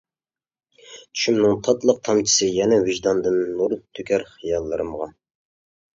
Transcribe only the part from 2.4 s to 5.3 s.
يەنە، ۋىجداندىن نۇر تۆكەر خىياللىرىمغا.